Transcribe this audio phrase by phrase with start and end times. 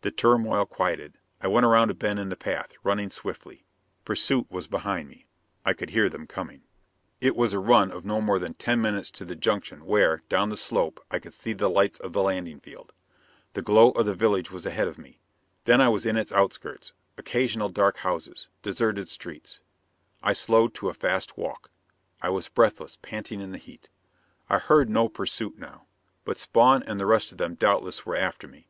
[0.00, 1.16] The turmoil quieted.
[1.40, 3.64] I went around a bend in the path, running swiftly.
[4.04, 5.26] Pursuit was behind me.
[5.64, 6.62] I could hear them coming.
[7.20, 10.48] It was a run of no more than ten minutes to the junction where, down
[10.48, 12.92] the slope, I could see the lights of the landing field.
[13.52, 15.20] The glow of the village was ahead of me.
[15.66, 16.92] Then I was in its outskirts.
[17.16, 18.48] Occasional dark houses.
[18.60, 19.60] Deserted streets.
[20.20, 21.70] I slowed to a fast walk.
[22.20, 23.88] I was breathless, panting in the heat.
[24.50, 25.86] I heard no pursuit now.
[26.24, 28.66] But Spawn and the rest of them doubtless were after me.